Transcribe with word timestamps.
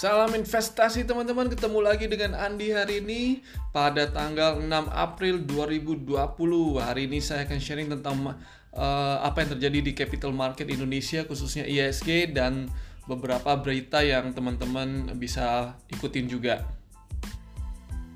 Salam 0.00 0.32
investasi 0.32 1.04
teman-teman, 1.04 1.52
ketemu 1.52 1.84
lagi 1.84 2.08
dengan 2.08 2.32
Andi 2.32 2.72
hari 2.72 3.04
ini 3.04 3.44
pada 3.68 4.08
tanggal 4.08 4.56
6 4.56 4.64
April 4.88 5.44
2020. 5.44 6.16
Hari 6.80 7.04
ini 7.04 7.20
saya 7.20 7.44
akan 7.44 7.60
sharing 7.60 7.92
tentang 7.92 8.32
uh, 8.72 9.16
apa 9.20 9.44
yang 9.44 9.60
terjadi 9.60 9.78
di 9.84 9.92
capital 9.92 10.32
market 10.32 10.72
Indonesia 10.72 11.20
khususnya 11.28 11.68
ISG 11.68 12.32
dan 12.32 12.72
beberapa 13.04 13.52
berita 13.60 14.00
yang 14.00 14.32
teman-teman 14.32 15.20
bisa 15.20 15.76
ikutin 15.92 16.32
juga. 16.32 16.64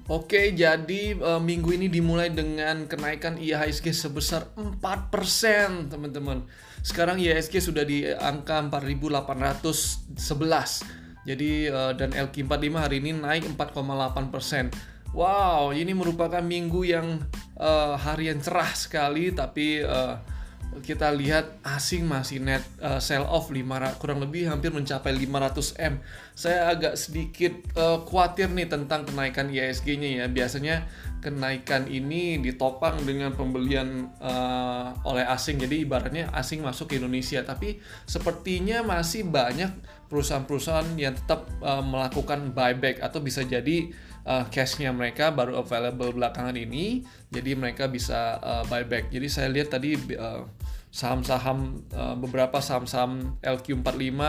Oke, 0.08 0.56
jadi 0.56 1.20
uh, 1.20 1.36
minggu 1.36 1.68
ini 1.68 1.92
dimulai 1.92 2.32
dengan 2.32 2.88
kenaikan 2.88 3.36
IHSG 3.36 3.92
sebesar 3.92 4.48
4%, 4.56 4.72
teman-teman. 5.92 6.48
Sekarang 6.80 7.20
IHSG 7.20 7.60
sudah 7.60 7.84
di 7.84 8.08
angka 8.08 8.72
4811 8.72 11.03
jadi 11.24 11.72
uh, 11.72 11.92
dan 11.96 12.12
LQ45 12.12 12.74
hari 12.76 12.96
ini 13.00 13.16
naik 13.16 13.48
4,8 13.56 14.28
persen. 14.28 14.68
Wow, 15.14 15.70
ini 15.70 15.94
merupakan 15.94 16.42
minggu 16.42 16.84
yang 16.84 17.22
uh, 17.56 17.94
hari 17.96 18.28
yang 18.28 18.42
cerah 18.42 18.74
sekali, 18.74 19.30
tapi 19.30 19.80
uh, 19.80 20.18
kita 20.82 21.14
lihat 21.14 21.62
asing 21.62 22.08
masih 22.08 22.42
net 22.42 22.64
uh, 22.82 22.98
sell 22.98 23.22
off 23.22 23.52
500, 23.52 24.00
kurang 24.02 24.18
lebih 24.18 24.50
hampir 24.50 24.74
mencapai 24.74 25.14
500 25.14 25.78
m. 25.78 25.94
Saya 26.34 26.74
agak 26.74 26.98
sedikit 26.98 27.54
uh, 27.78 28.02
khawatir 28.02 28.50
nih 28.50 28.66
tentang 28.66 29.06
kenaikan 29.06 29.52
ISG-nya 29.52 30.24
ya. 30.24 30.26
Biasanya 30.26 30.88
kenaikan 31.22 31.86
ini 31.86 32.42
ditopang 32.42 32.98
dengan 33.06 33.30
pembelian 33.36 34.10
uh, 34.18 34.96
oleh 35.06 35.22
asing. 35.28 35.62
Jadi 35.62 35.86
ibaratnya 35.86 36.32
asing 36.34 36.64
masuk 36.64 36.90
ke 36.90 36.98
Indonesia, 36.98 37.44
tapi 37.46 37.78
sepertinya 38.08 38.82
masih 38.82 39.28
banyak 39.28 39.70
perusahaan-perusahaan 40.10 40.94
yang 40.98 41.14
tetap 41.14 41.46
uh, 41.62 41.82
melakukan 41.82 42.50
buyback 42.50 43.02
atau 43.02 43.22
bisa 43.22 43.42
jadi 43.42 43.90
uh, 44.24 44.44
cashnya 44.48 44.90
mereka 44.90 45.30
baru 45.32 45.60
available 45.60 46.12
belakangan 46.16 46.56
ini, 46.56 47.04
jadi 47.28 47.56
mereka 47.56 47.88
bisa 47.88 48.40
uh, 48.40 48.64
buyback. 48.68 49.12
Jadi 49.12 49.26
saya 49.28 49.48
lihat 49.52 49.72
tadi 49.72 49.96
uh, 50.16 50.48
saham-saham 50.94 51.82
uh, 51.92 52.14
beberapa 52.14 52.62
saham-saham 52.62 53.38
LQ45, 53.42 54.20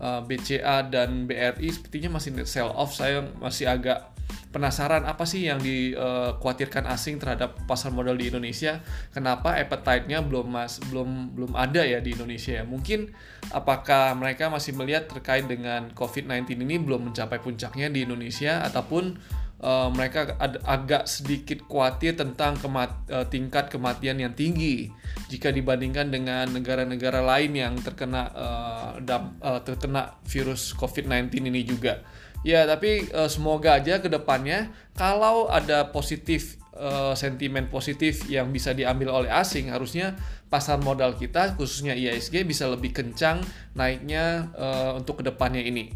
uh, 0.00 0.20
BCA 0.24 0.88
dan 0.88 1.28
BRI 1.28 1.68
sepertinya 1.68 2.16
masih 2.16 2.30
sell 2.48 2.72
off. 2.72 2.96
Saya 2.96 3.24
masih 3.36 3.68
agak 3.68 4.15
penasaran 4.56 5.04
apa 5.04 5.28
sih 5.28 5.44
yang 5.44 5.60
dikhawatirkan 5.60 6.88
asing 6.88 7.20
terhadap 7.20 7.60
pasar 7.68 7.92
modal 7.92 8.16
di 8.16 8.32
Indonesia? 8.32 8.80
Kenapa 9.12 9.52
appetite-nya 9.52 10.24
belum 10.24 10.48
mas 10.48 10.80
belum 10.88 11.36
belum 11.36 11.52
ada 11.52 11.84
ya 11.84 12.00
di 12.00 12.16
Indonesia 12.16 12.56
ya? 12.56 12.64
Mungkin 12.64 13.12
apakah 13.52 14.16
mereka 14.16 14.48
masih 14.48 14.72
melihat 14.72 15.12
terkait 15.12 15.44
dengan 15.44 15.92
COVID-19 15.92 16.64
ini 16.64 16.80
belum 16.80 17.12
mencapai 17.12 17.36
puncaknya 17.44 17.92
di 17.92 18.08
Indonesia 18.08 18.64
ataupun 18.64 19.20
uh, 19.60 19.92
mereka 19.92 20.40
ag 20.40 20.56
agak 20.64 21.04
sedikit 21.04 21.60
khawatir 21.68 22.16
tentang 22.16 22.56
kemat 22.56 22.96
uh, 23.12 23.28
tingkat 23.28 23.68
kematian 23.68 24.24
yang 24.24 24.32
tinggi 24.32 24.88
jika 25.28 25.52
dibandingkan 25.52 26.08
dengan 26.08 26.48
negara-negara 26.48 27.20
lain 27.20 27.52
yang 27.52 27.76
terkena 27.76 28.32
uh, 28.32 28.90
uh, 29.04 29.60
terkena 29.60 30.16
virus 30.24 30.72
COVID-19 30.72 31.44
ini 31.44 31.60
juga. 31.60 32.00
Ya, 32.46 32.62
tapi 32.62 33.10
uh, 33.10 33.26
semoga 33.26 33.74
aja 33.74 33.98
ke 33.98 34.06
depannya 34.06 34.70
kalau 34.94 35.50
ada 35.50 35.90
positif 35.90 36.54
uh, 36.78 37.10
sentimen 37.18 37.66
positif 37.66 38.22
yang 38.30 38.54
bisa 38.54 38.70
diambil 38.70 39.10
oleh 39.10 39.30
asing, 39.34 39.74
harusnya 39.74 40.14
pasar 40.46 40.78
modal 40.78 41.18
kita 41.18 41.58
khususnya 41.58 41.98
IISG 41.98 42.46
bisa 42.46 42.70
lebih 42.70 42.94
kencang 42.94 43.42
naiknya 43.74 44.54
uh, 44.54 44.94
untuk 44.94 45.18
ke 45.18 45.22
depannya 45.26 45.58
ini. 45.58 45.90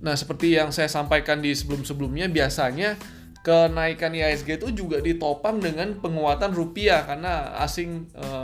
Nah, 0.00 0.16
seperti 0.16 0.56
yang 0.56 0.72
saya 0.72 0.88
sampaikan 0.88 1.44
di 1.44 1.52
sebelum-sebelumnya, 1.52 2.32
biasanya 2.32 2.96
kenaikan 3.44 4.16
IISG 4.16 4.56
itu 4.56 4.72
juga 4.72 5.04
ditopang 5.04 5.60
dengan 5.60 6.00
penguatan 6.00 6.56
rupiah 6.56 7.04
karena 7.06 7.60
asing 7.62 8.08
uh, 8.16 8.41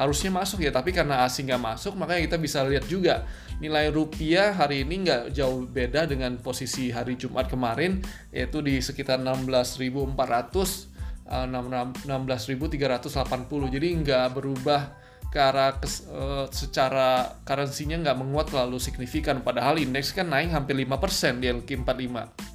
harusnya 0.00 0.32
masuk 0.32 0.64
ya 0.64 0.72
tapi 0.72 0.96
karena 0.96 1.28
asing 1.28 1.52
nggak 1.52 1.60
masuk 1.60 1.92
makanya 1.92 2.32
kita 2.32 2.40
bisa 2.40 2.64
lihat 2.64 2.88
juga 2.88 3.28
nilai 3.60 3.92
rupiah 3.92 4.56
hari 4.56 4.88
ini 4.88 5.04
nggak 5.04 5.36
jauh 5.36 5.68
beda 5.68 6.08
dengan 6.08 6.40
posisi 6.40 6.88
hari 6.88 7.20
Jumat 7.20 7.52
kemarin 7.52 8.00
yaitu 8.32 8.64
di 8.64 8.80
sekitar 8.80 9.20
16.400 9.20 10.88
16.380 11.30 13.70
jadi 13.70 13.88
nggak 14.02 14.26
berubah 14.34 14.98
ke 15.30 15.38
arah 15.38 15.78
kes, 15.78 16.10
uh, 16.10 16.50
secara 16.50 17.38
currency-nya 17.46 18.02
nggak 18.02 18.18
menguat 18.18 18.50
terlalu 18.50 18.82
signifikan. 18.82 19.46
Padahal 19.46 19.78
indeks 19.78 20.10
kan 20.10 20.26
naik 20.26 20.50
hampir 20.50 20.74
5% 20.74 21.38
di 21.38 21.46
LQ45 21.54 22.50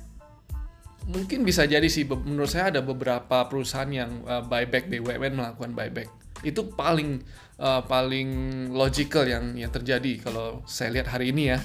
mungkin 1.06 1.46
bisa 1.46 1.70
jadi 1.70 1.86
sih 1.86 2.10
menurut 2.10 2.50
saya 2.50 2.74
ada 2.74 2.82
beberapa 2.82 3.46
perusahaan 3.46 3.90
yang 3.90 4.26
uh, 4.26 4.42
buyback 4.42 4.90
BUMN 4.90 5.38
melakukan 5.38 5.72
buyback 5.78 6.10
itu 6.46 6.70
paling 6.78 7.26
uh, 7.58 7.82
paling 7.84 8.30
logical 8.70 9.26
yang 9.26 9.58
yang 9.58 9.74
terjadi 9.74 10.22
kalau 10.22 10.62
saya 10.70 10.94
lihat 10.94 11.10
hari 11.10 11.34
ini 11.34 11.58
ya. 11.58 11.60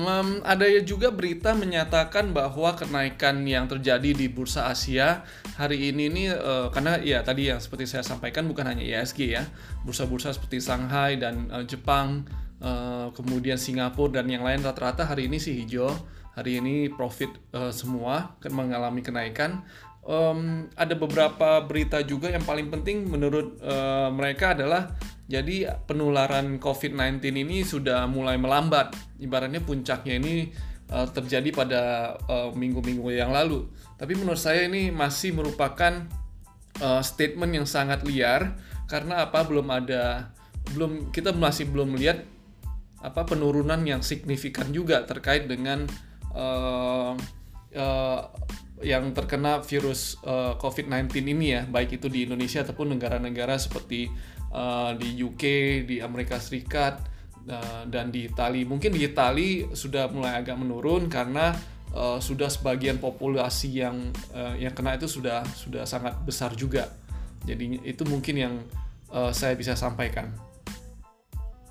Um, 0.00 0.40
ada 0.48 0.64
juga 0.80 1.12
berita 1.12 1.52
menyatakan 1.52 2.32
bahwa 2.32 2.72
kenaikan 2.72 3.44
yang 3.44 3.68
terjadi 3.68 4.16
di 4.16 4.32
bursa 4.32 4.72
Asia 4.72 5.28
hari 5.60 5.92
ini 5.92 6.08
ini 6.08 6.24
uh, 6.32 6.72
karena 6.72 6.96
ya 7.04 7.20
tadi 7.20 7.52
yang 7.52 7.60
seperti 7.60 7.84
saya 7.84 8.00
sampaikan 8.00 8.48
bukan 8.48 8.64
hanya 8.64 8.80
ISG 8.80 9.34
ya, 9.34 9.44
bursa-bursa 9.84 10.32
seperti 10.32 10.62
Shanghai 10.62 11.20
dan 11.20 11.52
uh, 11.52 11.66
Jepang, 11.68 12.24
uh, 12.64 13.12
kemudian 13.12 13.60
Singapura 13.60 14.22
dan 14.22 14.30
yang 14.32 14.40
lain 14.40 14.64
rata-rata 14.64 15.04
hari 15.04 15.28
ini 15.28 15.36
sih 15.36 15.52
hijau, 15.58 15.92
hari 16.32 16.64
ini 16.64 16.88
profit 16.88 17.36
uh, 17.52 17.68
semua 17.68 18.40
mengalami 18.48 19.04
kenaikan 19.04 19.60
um, 20.10 20.66
ada 20.74 20.98
beberapa 20.98 21.62
berita 21.62 22.02
juga 22.02 22.34
yang 22.34 22.42
paling 22.42 22.66
penting 22.66 23.06
menurut 23.06 23.62
uh, 23.62 24.10
mereka 24.10 24.58
adalah 24.58 24.90
jadi 25.30 25.78
penularan 25.86 26.58
COVID-19 26.58 27.22
ini 27.46 27.62
sudah 27.62 28.10
mulai 28.10 28.34
melambat. 28.34 28.98
Ibaratnya 29.22 29.62
puncaknya 29.62 30.18
ini 30.18 30.50
uh, 30.90 31.06
terjadi 31.06 31.54
pada 31.54 31.82
minggu-minggu 32.50 33.06
uh, 33.06 33.14
yang 33.14 33.30
lalu. 33.30 33.70
Tapi 33.94 34.18
menurut 34.18 34.42
saya 34.42 34.66
ini 34.66 34.90
masih 34.90 35.30
merupakan 35.30 36.02
uh, 36.82 36.98
statement 36.98 37.62
yang 37.62 37.66
sangat 37.70 38.02
liar 38.02 38.58
karena 38.90 39.22
apa 39.22 39.46
belum 39.46 39.70
ada 39.70 40.34
belum 40.74 41.14
kita 41.14 41.30
masih 41.30 41.70
belum 41.70 41.94
melihat 41.94 42.26
apa 43.00 43.22
penurunan 43.24 43.80
yang 43.86 44.02
signifikan 44.02 44.74
juga 44.74 45.06
terkait 45.06 45.46
dengan 45.46 45.86
uh, 46.34 47.14
uh, 47.76 48.20
yang 48.80 49.12
terkena 49.12 49.60
virus 49.60 50.16
uh, 50.24 50.52
eh, 50.52 50.54
COVID-19 50.56 51.12
ini 51.36 51.46
ya, 51.52 51.62
baik 51.68 52.00
itu 52.00 52.08
di 52.08 52.24
Indonesia 52.24 52.64
ataupun 52.64 52.96
negara-negara 52.96 53.60
seperti 53.60 54.08
uh, 54.56 54.96
di 54.96 55.20
UK, 55.20 55.44
di 55.84 56.00
Amerika 56.00 56.40
Serikat, 56.40 57.04
uh, 57.44 57.84
dan 57.84 58.08
di 58.08 58.24
Italia. 58.24 58.64
Mungkin 58.64 58.96
di 58.96 59.04
Italia 59.04 59.68
sudah 59.76 60.08
mulai 60.08 60.40
agak 60.40 60.56
menurun 60.56 61.12
karena 61.12 61.52
uh, 61.92 62.16
sudah 62.24 62.48
sebagian 62.48 62.96
populasi 62.96 63.84
yang 63.84 64.10
uh, 64.32 64.56
yang 64.56 64.72
kena 64.72 64.96
itu 64.96 65.06
sudah 65.06 65.44
sudah 65.52 65.84
sangat 65.84 66.16
besar 66.24 66.56
juga. 66.56 66.88
Jadi 67.44 67.84
itu 67.84 68.02
mungkin 68.08 68.36
yang 68.36 68.54
uh, 69.12 69.32
saya 69.32 69.52
bisa 69.56 69.76
sampaikan. 69.76 70.32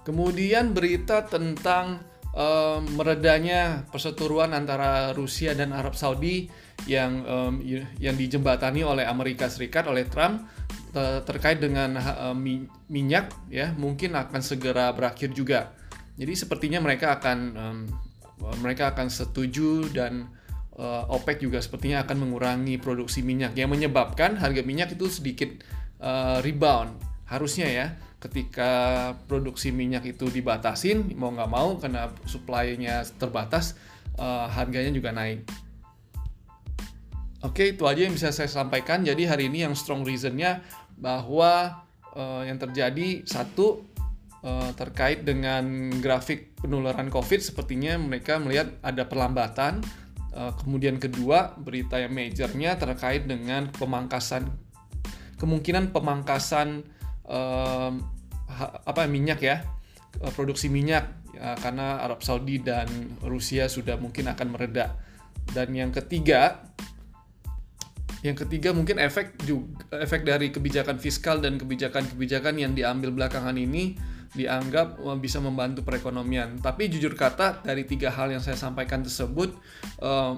Kemudian 0.06 0.74
berita 0.74 1.26
tentang 1.26 2.02
uh, 2.36 2.80
meredanya 2.94 3.86
perseteruan 3.90 4.52
antara 4.52 5.14
Rusia 5.16 5.56
dan 5.56 5.72
Arab 5.72 5.94
Saudi 5.96 6.50
yang 6.88 7.24
um, 7.28 7.54
yang 8.00 8.16
dijembatani 8.16 8.86
oleh 8.86 9.06
Amerika 9.06 9.52
Serikat 9.52 9.88
oleh 9.88 10.08
Trump 10.08 10.48
terkait 11.26 11.62
dengan 11.62 12.02
uh, 12.02 12.34
minyak 12.90 13.30
ya 13.54 13.78
mungkin 13.78 14.18
akan 14.18 14.42
segera 14.42 14.90
berakhir 14.90 15.38
juga. 15.38 15.70
Jadi 16.18 16.34
sepertinya 16.34 16.82
mereka 16.82 17.22
akan 17.22 17.38
um, 17.54 17.80
mereka 18.58 18.96
akan 18.96 19.12
setuju 19.12 19.86
dan 19.94 20.28
uh, 20.80 21.04
OPEC 21.12 21.44
juga 21.44 21.60
sepertinya 21.60 22.08
akan 22.08 22.18
mengurangi 22.24 22.80
produksi 22.80 23.20
minyak 23.20 23.54
yang 23.60 23.70
menyebabkan 23.70 24.40
harga 24.40 24.64
minyak 24.64 24.96
itu 24.96 25.12
sedikit 25.12 25.52
uh, 26.00 26.40
rebound 26.40 26.96
harusnya 27.28 27.68
ya 27.70 27.88
ketika 28.20 28.72
produksi 29.32 29.72
minyak 29.72 30.04
itu 30.04 30.28
dibatasin 30.28 31.16
mau 31.16 31.32
nggak 31.32 31.52
mau 31.52 31.80
karena 31.80 32.12
supply-nya 32.28 33.08
terbatas 33.16 33.80
uh, 34.20 34.52
harganya 34.52 34.92
juga 34.92 35.16
naik. 35.16 35.48
Oke, 37.40 37.72
itu 37.72 37.88
aja 37.88 38.04
yang 38.04 38.12
bisa 38.12 38.36
saya 38.36 38.52
sampaikan. 38.52 39.08
Jadi 39.08 39.24
hari 39.24 39.48
ini 39.48 39.64
yang 39.64 39.72
strong 39.72 40.04
reasonnya 40.04 40.60
bahwa 41.00 41.88
uh, 42.12 42.44
yang 42.44 42.60
terjadi 42.60 43.24
satu 43.24 43.88
uh, 44.44 44.76
terkait 44.76 45.24
dengan 45.24 45.88
grafik 46.04 46.60
penularan 46.60 47.08
COVID, 47.08 47.40
sepertinya 47.40 47.96
mereka 47.96 48.36
melihat 48.44 48.76
ada 48.84 49.08
perlambatan. 49.08 49.80
Uh, 50.36 50.52
kemudian 50.60 51.00
kedua, 51.00 51.56
berita 51.56 51.96
yang 51.96 52.12
majornya 52.12 52.76
terkait 52.76 53.24
dengan 53.24 53.72
pemangkasan 53.72 54.52
kemungkinan 55.40 55.96
pemangkasan 55.96 56.84
uh, 57.30 57.94
apa 58.84 59.06
minyak 59.06 59.40
ya 59.40 59.62
uh, 60.20 60.34
produksi 60.34 60.68
minyak 60.68 61.08
ya, 61.38 61.56
karena 61.62 62.02
Arab 62.02 62.26
Saudi 62.26 62.60
dan 62.60 62.90
Rusia 63.24 63.70
sudah 63.70 63.96
mungkin 63.96 64.28
akan 64.28 64.48
mereda. 64.52 64.98
Dan 65.50 65.74
yang 65.74 65.90
ketiga, 65.90 66.62
yang 68.22 68.38
ketiga 68.38 68.70
mungkin 68.70 69.02
efek 69.02 69.40
juga 69.46 69.82
efek 69.98 70.26
dari 70.28 70.54
kebijakan 70.54 71.02
fiskal 71.02 71.42
dan 71.42 71.58
kebijakan-kebijakan 71.58 72.60
yang 72.60 72.74
diambil 72.78 73.10
belakangan 73.16 73.58
ini 73.58 73.98
dianggap 74.34 75.02
eh, 75.02 75.18
bisa 75.18 75.42
membantu 75.42 75.82
perekonomian. 75.82 76.62
Tapi 76.62 76.90
jujur 76.92 77.18
kata 77.18 77.66
dari 77.66 77.86
tiga 77.86 78.14
hal 78.14 78.30
yang 78.30 78.44
saya 78.44 78.58
sampaikan 78.60 79.02
tersebut, 79.02 79.56
uh, 80.04 80.38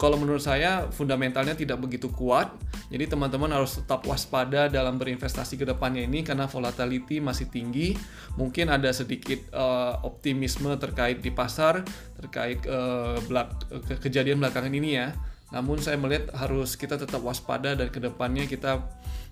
kalau 0.00 0.16
menurut 0.16 0.40
saya 0.40 0.88
fundamentalnya 0.88 1.52
tidak 1.52 1.78
begitu 1.82 2.08
kuat. 2.08 2.52
Jadi 2.88 3.04
teman-teman 3.04 3.52
harus 3.52 3.84
tetap 3.84 4.00
waspada 4.08 4.72
dalam 4.72 4.96
berinvestasi 4.96 5.60
ke 5.60 5.64
depannya 5.68 6.08
ini 6.08 6.24
karena 6.24 6.48
volatility 6.48 7.20
masih 7.20 7.52
tinggi. 7.52 7.92
Mungkin 8.40 8.72
ada 8.72 8.88
sedikit 8.96 9.52
uh, 9.52 10.00
optimisme 10.02 10.72
terkait 10.80 11.20
di 11.20 11.28
pasar 11.28 11.84
terkait 12.18 12.64
uh, 12.66 13.14
belak 13.30 13.54
ke 13.86 14.08
kejadian 14.08 14.40
belakangan 14.40 14.72
ini 14.72 14.98
ya. 14.98 15.12
Namun 15.48 15.80
saya 15.80 15.96
melihat 15.96 16.28
harus 16.36 16.76
kita 16.76 17.00
tetap 17.00 17.24
waspada 17.24 17.72
dan 17.72 17.88
ke 17.88 17.98
depannya 17.98 18.44
kita 18.44 18.84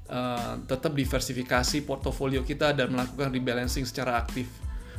uh, 0.09 0.55
tetap 0.65 0.97
diversifikasi 0.97 1.85
portofolio 1.85 2.41
kita 2.41 2.73
dan 2.73 2.89
melakukan 2.93 3.29
rebalancing 3.29 3.85
secara 3.85 4.17
aktif. 4.17 4.49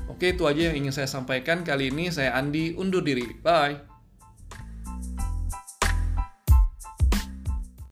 Oke, 0.08 0.38
itu 0.38 0.48
aja 0.48 0.72
yang 0.72 0.86
ingin 0.86 0.94
saya 0.94 1.10
sampaikan 1.10 1.66
kali 1.66 1.92
ini. 1.92 2.14
Saya 2.14 2.38
Andi, 2.38 2.78
undur 2.78 3.04
diri. 3.04 3.28
Bye. 3.44 3.97